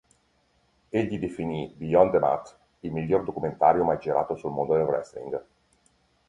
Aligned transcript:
Egli 0.89 1.19
definì 1.19 1.71
"Beyond 1.77 2.11
the 2.13 2.17
Mat": 2.17 2.57
"il 2.79 2.91
miglior 2.91 3.23
documentario 3.23 3.83
mai 3.83 3.99
girato 3.99 4.35
sul 4.35 4.49
mondo 4.49 4.73
del 4.73 4.85
wrestling". 4.85 5.39